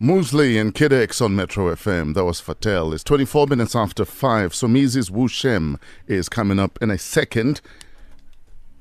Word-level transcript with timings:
Moosley 0.00 0.58
and 0.58 0.74
Kid 0.74 0.94
on 1.20 1.36
Metro 1.36 1.66
FM. 1.74 2.14
That 2.14 2.24
was 2.24 2.40
Fatel. 2.40 2.94
It's 2.94 3.04
24 3.04 3.48
minutes 3.48 3.76
after 3.76 4.06
5. 4.06 4.52
Somizi's 4.52 5.10
Wu 5.10 5.28
Shem 5.28 5.78
is 6.06 6.30
coming 6.30 6.58
up 6.58 6.78
in 6.80 6.90
a 6.90 6.96
second. 6.96 7.60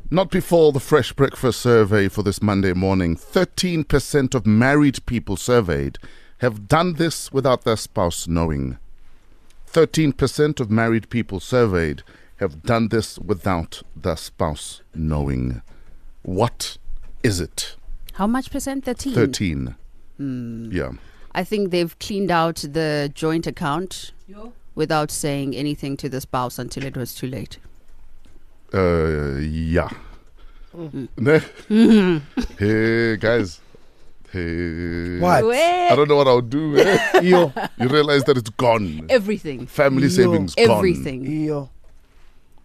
Not 0.09 0.31
before 0.31 0.71
the 0.71 0.79
Fresh 0.79 1.11
Breakfast 1.11 1.59
survey 1.59 2.07
for 2.07 2.23
this 2.23 2.41
Monday 2.41 2.71
morning. 2.71 3.17
13% 3.17 4.33
of 4.33 4.47
married 4.47 5.05
people 5.07 5.35
surveyed 5.35 5.97
have 6.37 6.69
done 6.69 6.93
this 6.93 7.33
without 7.33 7.65
their 7.65 7.75
spouse 7.75 8.25
knowing. 8.25 8.77
13% 9.69 10.61
of 10.61 10.71
married 10.71 11.09
people 11.09 11.41
surveyed 11.41 12.01
have 12.37 12.63
done 12.63 12.87
this 12.87 13.19
without 13.19 13.83
their 13.93 14.15
spouse 14.15 14.83
knowing. 14.95 15.61
What 16.21 16.77
is 17.23 17.41
it? 17.41 17.75
How 18.13 18.25
much 18.25 18.49
percent? 18.51 18.85
13? 18.85 19.13
13. 19.13 19.75
Hmm. 20.19 20.69
Yeah. 20.71 20.91
I 21.33 21.43
think 21.45 21.71
they've 21.71 21.97
cleaned 21.99 22.29
out 22.31 22.57
the 22.57 23.09
joint 23.15 23.47
account 23.47 24.11
without 24.75 25.11
saying 25.11 25.55
anything 25.55 25.95
to 25.97 26.09
the 26.09 26.19
spouse 26.21 26.59
until 26.59 26.83
it 26.85 26.97
was 26.97 27.15
too 27.15 27.27
late. 27.27 27.57
Uh, 28.73 29.37
yeah. 29.39 29.89
Mm. 30.75 31.07
Ne? 31.17 31.39
hey, 32.59 33.17
guys. 33.17 33.61
Hey. 34.31 35.19
What? 35.19 35.43
I 35.55 35.95
don't 35.95 36.07
know 36.09 36.17
what 36.17 36.27
I'll 36.27 36.41
do. 36.41 36.77
eh? 36.77 37.21
Yo, 37.23 37.53
You 37.79 37.87
realize 37.87 38.25
that 38.25 38.37
it's 38.37 38.49
gone. 38.51 39.05
Everything. 39.09 39.65
Family 39.65 40.03
Yo. 40.03 40.09
savings 40.09 40.53
gone. 40.55 40.69
Everything. 40.77 41.45
yo. 41.45 41.69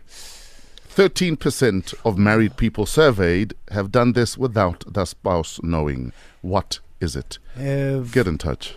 13% 0.09 1.95
of 2.05 2.19
married 2.19 2.57
people 2.57 2.87
surveyed 2.87 3.55
have 3.71 3.91
done 3.91 4.13
this 4.13 4.37
without 4.39 4.85
their 4.93 5.07
spouse 5.07 5.59
knowing. 5.63 6.13
What 6.43 6.79
is 7.05 7.15
it? 7.15 7.39
Have 7.55 8.11
Get 8.13 8.27
in 8.27 8.39
touch. 8.39 8.75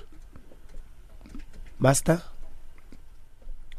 master? 1.79 2.21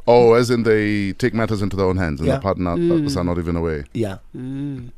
Oh, 0.06 0.32
as 0.32 0.50
in 0.50 0.62
they 0.62 1.12
take 1.12 1.34
matters 1.34 1.60
into 1.62 1.76
their 1.76 1.86
own 1.86 1.98
hands 1.98 2.20
and 2.20 2.28
Yeah. 2.28 2.36
the 2.36 2.40
partner 2.40 2.74
Mm. 2.76 3.16
are 3.16 3.24
not 3.24 3.38
even 3.38 3.56
aware. 3.56 3.84
Yeah. 3.92 4.18
Mm. 4.34 4.90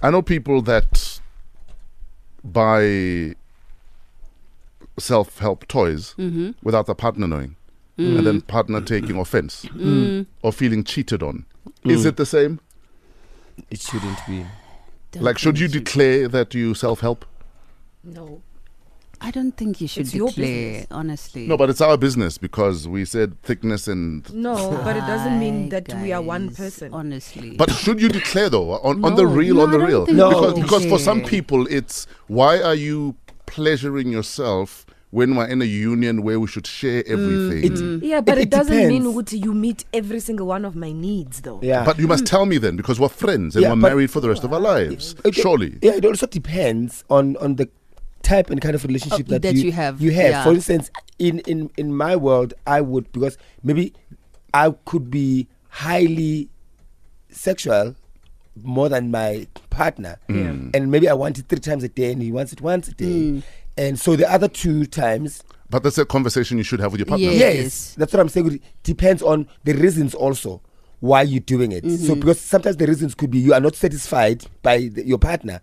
I 0.00 0.10
know 0.10 0.22
people 0.22 0.62
that 0.62 1.20
buy 2.44 3.34
self 4.98 5.38
help 5.40 5.66
toys 5.66 6.14
Mm-hmm. 6.18 6.50
without 6.62 6.86
the 6.86 6.94
partner 6.94 7.26
knowing, 7.26 7.56
Mm. 7.98 8.18
and 8.18 8.26
then 8.26 8.40
partner 8.40 8.80
taking 8.80 9.18
offense 9.18 9.64
Mm. 9.74 10.26
or 10.42 10.52
feeling 10.52 10.84
cheated 10.84 11.22
on. 11.22 11.44
Is 11.84 12.04
Mm. 12.04 12.08
it 12.10 12.16
the 12.16 12.26
same? 12.26 12.60
It 13.70 13.80
shouldn't 13.80 14.18
be. 14.26 14.44
Don't 15.12 15.22
Like, 15.24 15.38
should 15.38 15.56
think 15.58 15.72
you 15.74 15.80
declare 15.80 16.28
that 16.28 16.54
you 16.54 16.74
self 16.74 17.00
help? 17.00 17.24
No. 18.06 18.42
I 19.18 19.30
don't 19.30 19.52
think 19.56 19.80
you 19.80 19.88
should 19.88 20.02
It's 20.06 20.14
your 20.14 20.28
declare, 20.28 20.86
honestly. 20.90 21.46
No, 21.46 21.56
but 21.56 21.70
it's 21.70 21.80
our 21.80 21.96
business 21.96 22.36
because 22.36 22.86
we 22.86 23.06
said 23.06 23.40
thickness 23.42 23.88
and. 23.88 24.30
No, 24.34 24.78
but 24.84 24.94
it 24.94 25.00
doesn't 25.00 25.38
mean 25.38 25.70
Hi, 25.70 25.80
that 25.80 26.02
we 26.02 26.12
are 26.12 26.20
one 26.20 26.54
person. 26.54 26.92
Honestly. 26.92 27.56
But 27.56 27.70
should 27.70 28.00
you 28.00 28.10
declare 28.10 28.50
though 28.50 28.72
on, 28.72 29.02
on 29.04 29.14
the 29.16 29.26
real 29.26 29.56
No, 29.56 29.62
on 29.62 29.70
the 29.70 29.78
real? 29.78 30.04
think 30.04 30.18
you 30.18 30.24
because 30.28 30.60
because 30.62 30.86
for 30.86 30.98
some 30.98 31.22
people 31.24 31.66
it's 31.68 32.06
why 32.26 32.60
are 32.60 32.74
you 32.74 33.16
pleasuring 33.46 34.08
yourself 34.10 34.84
when 35.12 35.34
we're 35.34 35.46
in 35.46 35.62
a 35.62 35.64
union 35.64 36.22
where 36.22 36.38
we 36.38 36.46
should 36.46 36.66
share 36.66 37.02
everything? 37.06 37.72
Mm. 37.72 38.00
yeah, 38.02 38.20
but 38.20 38.36
It- 38.36 38.40
it, 38.40 38.42
it 38.42 38.50
doesn't 38.50 38.76
mean 38.76 39.02
depends. 39.04 39.32
Uguti, 39.32 39.42
you 39.42 39.54
meet 39.54 39.86
every 39.94 40.20
single 40.20 40.46
one 40.46 40.66
of 40.66 40.76
my 40.76 40.92
needs, 40.92 41.40
though. 41.40 41.60
Yeah. 41.62 41.86
But 41.86 41.98
you 41.98 42.06
must 42.06 42.26
tell 42.26 42.44
me 42.44 42.58
then, 42.58 42.76
because 42.76 43.00
we're 43.00 43.08
friends 43.08 43.56
and 43.56 43.62
Yeah, 43.62 43.70
we're 43.70 43.76
married 43.76 44.10
for 44.10 44.20
the 44.20 44.28
rest 44.28 44.44
of 44.44 44.52
our 44.52 44.60
lives. 44.60 45.14
Okay. 45.24 45.40
Surely. 45.40 45.78
yeah, 45.80 45.92
it 45.94 46.04
also 46.04 46.26
depends 46.26 47.02
on 47.08 47.36
on 47.38 47.54
the 47.56 47.70
type 48.32 48.50
and 48.50 48.60
kind 48.60 48.74
of 48.74 48.82
relationship 48.84 49.26
Oh, 49.28 49.32
that, 49.32 49.42
that 49.42 49.54
you, 49.54 49.64
you 49.66 49.72
have, 49.72 50.00
You 50.00 50.10
have. 50.20 50.30
yeah. 50.30 50.44
For 50.44 50.52
instance, 50.58 50.90
in 51.18 51.38
in 51.52 51.70
in 51.76 51.94
my 52.04 52.14
world, 52.16 52.54
I 52.66 52.80
would 52.90 53.10
because 53.12 53.38
maybe 53.62 53.92
I 54.52 54.64
could 54.90 55.10
be 55.10 55.48
highly 55.68 56.48
sexual 57.30 57.94
more 58.62 58.88
than 58.88 59.10
my 59.10 59.46
partner, 59.70 60.16
Yeah. 60.28 60.54
and 60.74 60.90
maybe 60.90 61.08
I 61.08 61.12
want 61.22 61.38
it 61.38 61.46
three 61.48 61.58
times 61.60 61.84
a 61.84 61.88
day, 61.88 62.12
and 62.12 62.22
he 62.22 62.32
wants 62.32 62.52
it 62.54 62.60
once 62.62 62.88
a 62.88 62.92
day, 62.92 63.42
and 63.76 64.00
so 64.00 64.16
the 64.16 64.30
other 64.30 64.48
two 64.48 64.86
times. 64.86 65.42
But 65.68 65.82
that's 65.82 65.98
a 65.98 66.06
conversation 66.06 66.56
you 66.58 66.64
should 66.64 66.80
have 66.80 66.92
with 66.92 67.00
your 67.00 67.06
partner. 67.06 67.26
Yes, 67.26 67.54
Yes. 67.62 67.94
that's 67.98 68.12
what 68.12 68.20
I'm 68.20 68.28
saying. 68.30 68.46
It 68.54 68.62
depends 68.82 69.22
on 69.22 69.46
the 69.64 69.74
reasons 69.74 70.14
also 70.14 70.62
why 71.00 71.20
you're 71.22 71.40
doing 71.40 71.72
it. 71.72 71.84
So 72.06 72.14
because 72.14 72.40
sometimes 72.40 72.76
the 72.78 72.86
reasons 72.86 73.14
could 73.14 73.30
be 73.30 73.38
you 73.38 73.52
are 73.52 73.60
not 73.60 73.74
satisfied 73.74 74.44
by 74.62 74.88
the, 74.94 75.06
your 75.06 75.18
partner. 75.18 75.60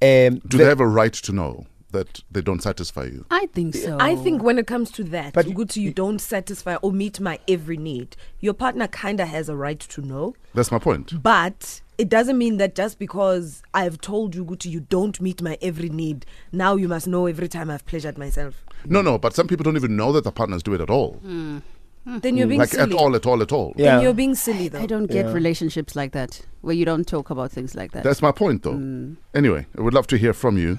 Um, 0.00 0.38
Do 0.46 0.56
the- 0.56 0.58
they 0.58 0.64
have 0.64 0.80
a 0.80 0.86
right 0.86 1.12
to 1.26 1.32
know 1.32 1.66
that 1.92 2.20
they 2.30 2.40
don't 2.42 2.62
satisfy 2.62 3.04
you? 3.04 3.24
I 3.30 3.46
think 3.46 3.74
so. 3.74 3.96
I 4.00 4.14
think 4.16 4.42
when 4.42 4.58
it 4.58 4.66
comes 4.66 4.90
to 4.92 5.04
that, 5.04 5.32
But 5.32 5.54
but 5.54 5.76
you- 5.76 5.82
you 5.84 5.92
don't 5.92 6.18
satisfy 6.20 6.76
or 6.76 6.92
meet 6.92 7.18
my 7.20 7.38
every 7.48 7.76
need. 7.76 8.16
Your 8.40 8.54
partner 8.54 8.86
kind 8.88 9.20
of 9.20 9.28
has 9.28 9.48
a 9.48 9.56
right 9.56 9.80
to 9.80 10.00
know, 10.02 10.34
That's 10.54 10.70
my 10.70 10.78
point. 10.78 11.22
but 11.22 11.80
it 11.96 12.08
doesn't 12.08 12.38
mean 12.38 12.58
that 12.58 12.74
just 12.74 12.98
because 12.98 13.62
I've 13.74 14.00
told 14.00 14.34
you, 14.34 14.44
Guti, 14.44 14.66
you 14.70 14.80
don't 14.80 15.20
meet 15.20 15.40
my 15.42 15.56
every 15.62 15.88
need, 15.88 16.26
now 16.52 16.76
you 16.76 16.88
must 16.88 17.06
know 17.06 17.26
every 17.26 17.48
time 17.48 17.70
I've 17.70 17.86
pleasured 17.86 18.18
myself. 18.18 18.64
No, 18.86 19.02
no, 19.02 19.18
but 19.18 19.34
some 19.34 19.48
people 19.48 19.64
don't 19.64 19.76
even 19.76 19.96
know 19.96 20.12
that 20.12 20.24
the 20.24 20.30
partners 20.32 20.62
do 20.62 20.74
it 20.74 20.80
at 20.80 20.90
all. 20.90 21.14
Hmm. 21.14 21.58
Hmm. 22.04 22.18
Then 22.20 22.36
you're 22.36 22.46
being 22.46 22.60
Like 22.60 22.70
silly. 22.70 22.94
at 22.94 22.98
all, 22.98 23.14
at 23.16 23.26
all, 23.26 23.42
at 23.42 23.50
all. 23.52 23.74
Yeah. 23.76 23.96
Then 23.96 24.02
you're 24.04 24.14
being 24.14 24.34
silly, 24.36 24.68
though. 24.68 24.78
I 24.78 24.86
don't 24.86 25.06
get 25.06 25.26
Yeah. 25.26 25.32
relationships 25.32 25.96
like 25.96 26.12
that 26.12 26.40
where 26.62 26.74
you 26.74 26.84
don't 26.84 27.06
talk 27.06 27.28
about 27.28 27.50
things 27.50 27.74
like 27.74 27.90
that. 27.92 28.04
That's 28.04 28.22
my 28.22 28.30
point, 28.32 28.62
though. 28.62 28.74
Hmm. 28.74 29.14
Anyway, 29.34 29.66
I 29.76 29.82
would 29.82 29.92
love 29.94 30.06
to 30.08 30.16
hear 30.16 30.32
from 30.32 30.56
you. 30.56 30.78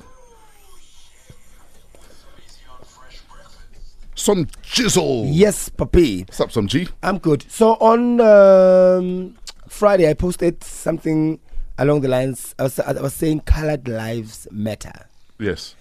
Some 4.20 4.48
jizzle. 4.64 5.30
yes, 5.32 5.70
papi. 5.70 6.28
What's 6.28 6.42
up, 6.42 6.52
some 6.52 6.68
G? 6.68 6.90
I'm 7.02 7.20
good. 7.20 7.46
So 7.50 7.76
on 7.76 8.20
um, 8.20 9.38
Friday, 9.70 10.10
I 10.10 10.14
posted 10.14 10.62
something 10.62 11.40
along 11.78 12.02
the 12.02 12.10
lines. 12.10 12.54
I 12.60 12.64
was, 12.64 12.80
I 12.82 12.92
was 13.02 13.14
saying 13.14 13.42
colored 13.42 13.88
lives 13.88 14.46
matter, 14.52 15.08
Yes. 15.40 15.74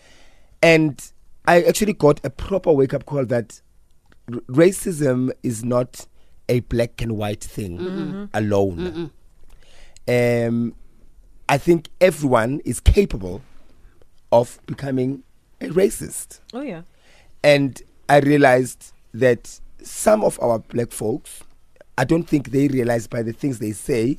and 0.62 1.00
I 1.48 1.62
actually 1.64 1.94
got 1.94 2.24
a 2.24 2.30
proper 2.30 2.72
wake 2.72 2.94
up 2.94 3.06
call 3.06 3.24
that 3.26 3.60
r- 4.32 4.38
racism 4.42 5.30
is 5.42 5.64
not 5.64 6.06
a 6.48 6.60
black 6.60 7.02
and 7.02 7.16
white 7.16 7.42
thing 7.42 8.28
alone. 8.32 9.10
Um, 10.06 10.74
I 11.48 11.58
think 11.58 11.88
everyone 12.00 12.60
is 12.64 12.78
capable 12.78 13.42
of 14.30 14.60
becoming 14.66 15.24
a 15.60 15.66
racist. 15.70 16.38
oh, 16.54 16.60
yeah. 16.60 16.82
and 17.42 17.82
I 18.08 18.18
realized 18.20 18.92
that 19.14 19.60
some 19.82 20.24
of 20.24 20.38
our 20.40 20.58
black 20.58 20.92
folks, 20.92 21.42
I 21.96 22.04
don't 22.04 22.24
think 22.24 22.50
they 22.50 22.68
realize 22.68 23.06
by 23.06 23.22
the 23.22 23.32
things 23.32 23.58
they 23.58 23.72
say 23.72 24.18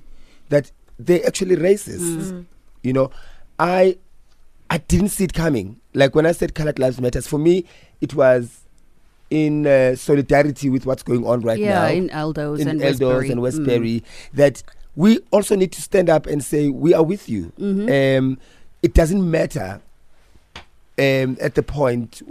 that 0.50 0.72
they're 0.98 1.26
actually 1.26 1.56
racist. 1.56 2.46
You 2.84 2.94
know, 2.94 3.12
I 3.58 3.98
I 4.70 4.78
didn't 4.78 5.10
see 5.10 5.24
it 5.24 5.34
coming. 5.34 5.80
Like 5.94 6.14
when 6.16 6.26
I 6.26 6.32
said 6.32 6.54
colored 6.54 6.80
lives 6.80 7.00
matters, 7.02 7.28
for 7.28 7.38
me 7.40 7.66
it 8.02 8.14
was 8.14 8.62
in 9.30 9.68
uh, 9.68 9.96
solidarity 9.96 10.70
with 10.70 10.86
what's 10.86 11.04
going 11.04 11.26
on 11.26 11.42
right 11.42 11.60
yeah, 11.60 11.74
now 11.82 11.88
in 11.88 12.10
Eldos 12.10 12.60
in 12.60 12.68
and 12.68 12.82
Eldos 12.82 13.00
Westbury. 13.00 13.32
and 13.32 13.40
Mm. 13.40 13.44
Westbury 13.44 14.04
that 14.34 14.64
we 14.96 15.20
also 15.32 15.56
need 15.56 15.72
to 15.74 15.82
stand 15.82 16.10
up 16.10 16.26
and 16.26 16.44
say 16.44 16.70
we 16.70 16.94
are 16.94 17.04
with 17.04 17.30
you. 17.30 17.52
Mm-hmm. 17.60 18.18
Um, 18.20 18.40
it 18.82 18.94
doesn't 18.94 19.30
matter 19.30 19.82
um, 20.98 21.38
at 21.40 21.56
the 21.56 21.64
point 21.64 22.22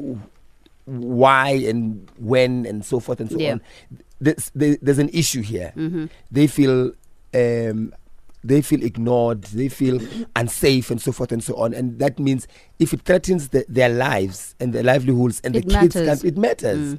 why 0.89 1.51
and 1.51 2.11
when 2.19 2.65
and 2.67 2.85
so 2.85 3.01
forth 3.01 3.21
and 3.21 3.31
so 3.31 3.39
Yeah. 3.39 3.53
on. 3.53 3.61
There's, 4.21 4.51
there's 4.55 4.99
an 4.99 5.11
issue 5.11 5.43
here. 5.43 5.73
Mm-hmm. 5.77 6.07
They 6.31 6.47
feel 6.49 6.93
um, 7.35 7.95
they 8.43 8.63
feel 8.63 8.83
ignored. 8.83 9.43
They 9.45 9.69
feel 9.69 10.01
unsafe 10.35 10.91
and 10.91 11.01
so 11.01 11.13
forth 11.13 11.31
and 11.33 11.43
so 11.43 11.55
on. 11.57 11.75
And 11.75 11.99
that 11.99 12.19
means 12.19 12.47
if 12.79 12.93
it 12.93 13.03
threatens 13.03 13.49
the, 13.49 13.65
their 13.69 13.89
lives 13.89 14.55
and 14.61 14.73
their 14.73 14.83
livelihoods 14.83 15.41
and 15.45 15.55
It 15.55 15.67
the 15.69 15.75
kids, 15.81 15.95
matters. 15.95 16.09
can't- 16.23 16.25
it 16.25 16.39
matters. 16.39 16.95
Mm. 16.95 16.99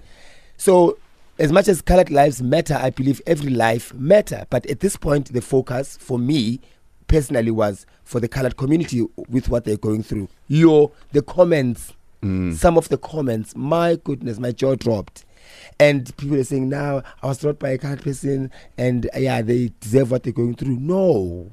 So, 0.58 0.98
as 1.40 1.52
much 1.54 1.68
as 1.70 1.82
colored 1.82 2.10
lives 2.12 2.42
matter, 2.42 2.76
I 2.76 2.90
believe 2.90 3.22
every 3.26 3.50
life 3.50 3.94
matter. 3.94 4.46
But 4.50 4.66
at 4.68 4.82
this 4.82 4.98
point, 4.98 5.32
the 5.34 5.42
focus 5.42 5.98
for 6.00 6.20
me 6.20 6.60
personally 7.08 7.52
was 7.52 7.86
for 8.04 8.20
the 8.20 8.28
colored 8.28 8.58
community 8.58 9.06
with 9.30 9.48
what 9.50 9.64
they're 9.66 9.78
going 9.78 10.04
through. 10.04 10.28
Your 10.50 10.92
the 11.14 11.22
comments, 11.22 11.94
some 12.22 12.78
of 12.78 12.90
the 12.90 12.98
comments, 12.98 13.56
my 13.56 13.96
goodness, 14.04 14.40
my 14.40 14.52
jaw 14.52 14.76
dropped. 14.76 15.26
And 15.80 16.16
people 16.18 16.36
are 16.38 16.44
saying 16.44 16.70
now 16.70 17.02
I 17.24 17.28
was 17.28 17.40
taught 17.40 17.60
by 17.60 17.70
a 17.70 17.78
colored 17.78 18.02
person, 18.02 18.52
and 18.78 19.10
uh, 19.16 19.20
yeah, 19.20 19.42
they 19.42 19.72
deserve 19.80 20.12
what 20.12 20.24
they're 20.24 20.34
going 20.34 20.56
through. 20.56 20.76
No, 20.78 21.52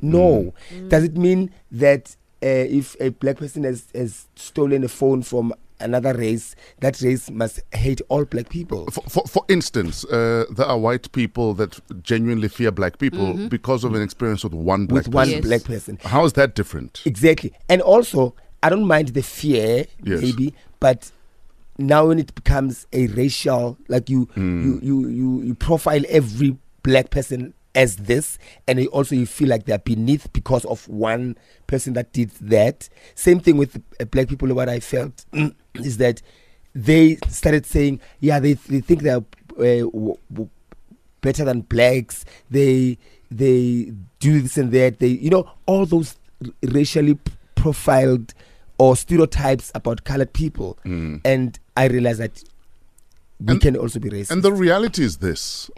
no. 0.00 0.54
Does 0.88 1.04
it 1.04 1.16
mean 1.16 1.50
that 1.72 2.16
uh, 2.42 2.46
if 2.46 2.96
a 3.00 3.10
black 3.10 3.36
person 3.38 3.64
has, 3.64 3.88
has 3.94 4.26
stolen 4.36 4.84
a 4.84 4.88
phone 4.88 5.22
from 5.22 5.52
another 5.80 6.14
race, 6.14 6.54
that 6.80 7.00
race 7.00 7.30
must 7.30 7.60
hate 7.72 8.00
all 8.08 8.24
black 8.24 8.48
people? 8.48 8.86
For, 8.90 9.02
for, 9.02 9.26
for 9.26 9.44
instance, 9.48 10.04
uh, 10.06 10.44
there 10.50 10.66
are 10.66 10.78
white 10.78 11.10
people 11.12 11.52
that 11.54 11.80
genuinely 12.02 12.48
fear 12.48 12.70
black 12.70 12.98
people 12.98 13.48
because 13.48 13.84
of 13.84 13.94
an 13.94 14.02
experience 14.02 14.44
with 14.44 14.54
one 14.54 14.86
black 14.86 15.06
with 15.06 15.14
one. 15.14 15.28
Yes. 15.28 15.42
black 15.42 15.64
person. 15.64 15.98
How 16.04 16.24
is 16.24 16.34
that 16.34 16.54
different? 16.54 17.02
Exactly. 17.04 17.52
And 17.68 17.82
also, 17.82 18.34
I 18.62 18.68
don't 18.68 18.86
mind 18.86 19.08
the 19.08 19.22
fear, 19.22 19.86
Yes. 20.04 20.20
maybe, 20.22 20.54
but 20.80 21.10
now 21.78 22.08
when 22.08 22.18
it 22.18 22.34
becomes 22.34 22.86
a 22.92 23.06
racial 23.08 23.78
like 23.88 24.10
you 24.10 24.28
you, 24.36 24.78
you 24.82 25.08
you 25.08 25.42
you 25.42 25.54
profile 25.54 26.02
every 26.10 26.56
black 26.82 27.08
person 27.10 27.54
as 27.74 27.96
this 27.96 28.36
and 28.68 28.84
also 28.88 29.14
you 29.14 29.24
feel 29.24 29.48
like 29.48 29.64
they're 29.64 29.78
beneath 29.78 30.30
because 30.34 30.64
of 30.66 30.86
one 30.88 31.36
person 31.68 31.94
that 31.94 32.12
did 32.12 32.30
that. 32.40 32.88
Same 33.14 33.40
thing 33.40 33.56
with 33.56 33.80
uh, 34.00 34.04
black 34.06 34.28
people 34.28 34.52
what 34.54 34.68
i 34.68 34.78
felt 34.80 35.24
is 35.76 35.96
that 35.98 36.20
they 36.74 37.16
started 37.28 37.64
saying 37.64 37.98
yeah 38.20 38.38
they, 38.40 38.54
they 38.54 38.80
think 38.80 39.02
they're 39.02 39.16
uh, 39.58 39.84
w- 39.88 40.16
w- 40.32 40.50
better 41.22 41.44
than 41.44 41.62
blacks. 41.62 42.24
They 42.50 42.98
they 43.30 43.92
do 44.18 44.40
this 44.42 44.58
and 44.58 44.70
that. 44.72 44.98
They 44.98 45.08
you 45.08 45.30
know 45.30 45.48
all 45.66 45.86
those 45.86 46.16
racially 46.62 47.18
profiled 47.54 48.34
or 48.82 48.96
stereotypes 48.96 49.66
about 49.74 49.98
colored 50.10 50.32
people 50.32 50.70
and 51.32 51.58
i 51.76 51.84
realized 51.94 52.20
that 52.24 52.36
we 53.46 53.52
And- 53.52 53.60
can 53.66 53.74
also 53.82 53.98
be 54.04 54.08
racist 54.16 54.30
And 54.34 54.42
the 54.42 54.52
reality 54.66 55.02
is 55.08 55.14
this. 55.28 55.70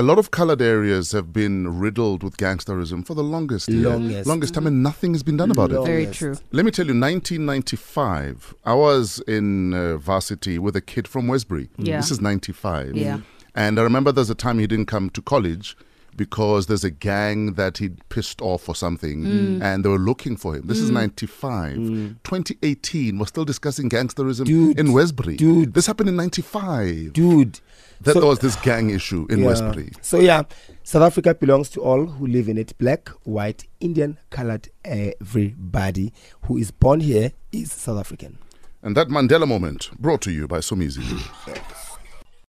A 0.00 0.02
lot 0.10 0.18
of 0.22 0.26
colored 0.38 0.62
areas 0.62 1.10
have 1.18 1.28
been 1.32 1.56
riddled 1.84 2.22
with 2.26 2.34
gangsterism 2.36 3.04
for 3.08 3.14
the 3.20 3.24
longest 3.34 3.68
year- 3.68 3.88
Longest. 3.90 4.26
longest 4.32 4.54
time, 4.54 4.66
and 4.70 4.82
nothing 4.88 5.12
has 5.14 5.24
been 5.28 5.36
done 5.42 5.50
about 5.50 5.70
it. 5.72 5.80
Very 5.84 6.06
true. 6.18 6.34
Let 6.58 6.64
me 6.64 6.70
tell 6.76 6.86
you, 6.90 6.94
1995, 6.94 8.54
I 8.64 8.74
was 8.74 9.20
in 9.26 9.74
uh, 9.74 9.96
varsity 9.96 10.58
with 10.58 10.76
a 10.76 10.80
kid 10.80 11.08
from 11.08 11.26
Westbury. 11.26 11.68
Yeah. 11.76 11.96
This 12.00 12.10
is 12.12 12.20
95. 12.20 12.96
Yeah. 12.96 13.20
And 13.54 13.78
I 13.80 13.82
remember 13.82 14.12
there's 14.12 14.30
a 14.30 14.34
time 14.46 14.58
he 14.60 14.66
didn't 14.68 14.86
come 14.86 15.10
to 15.10 15.22
college 15.22 15.76
because 16.20 16.66
there's 16.66 16.84
a 16.84 16.90
gang 16.90 17.54
that 17.54 17.78
he'd 17.78 17.96
pissed 18.10 18.42
off 18.42 18.68
or 18.68 18.74
something 18.74 19.22
Mm. 19.24 19.62
and 19.62 19.82
they 19.82 19.88
were 19.88 19.98
looking 20.10 20.36
for 20.36 20.54
him. 20.54 20.66
This 20.66 20.76
is 20.78 20.90
95. 20.90 21.76
2018, 22.24 23.18
we're 23.18 23.24
still 23.24 23.46
discussing 23.46 23.88
gangsterism 23.88 24.44
Dude. 24.44 24.78
in 24.78 24.92
Westbury. 24.92 25.36
Dude. 25.36 25.72
This 25.72 25.86
happened 25.86 26.10
in 26.10 26.16
95. 26.16 27.14
dude 27.14 27.60
That 28.02 28.12
So- 28.14 28.20
there 28.20 28.28
was 28.28 28.38
this 28.40 28.56
gang 28.56 28.90
issue 28.90 29.26
in 29.30 29.38
Yeah. 29.40 29.46
Westbury. 29.46 29.92
So 30.02 30.18
yeah, 30.20 30.42
South 30.84 31.02
Africa 31.02 31.34
belongs 31.34 31.68
to 31.70 31.80
all 31.80 32.04
who 32.06 32.26
live 32.26 32.48
in 32.50 32.56
it. 32.58 32.72
Black, 32.78 33.08
white, 33.24 33.66
Indian, 33.80 34.18
colored, 34.30 34.68
everybody 34.84 36.12
who 36.46 36.56
is 36.58 36.70
born 36.70 37.00
here 37.00 37.32
is 37.52 37.72
South 37.72 37.98
African. 37.98 38.38
And 38.82 38.96
that 38.96 39.08
Mandela 39.08 39.46
moment 39.48 39.90
brought 39.98 40.20
to 40.22 40.30
you 40.30 40.46
by 40.48 40.58
Somizi. 40.60 41.04